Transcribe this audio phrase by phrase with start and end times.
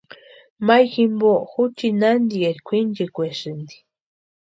[0.65, 3.75] Mayu jimpo juchi nantieri kwʼinchikwaesïnti.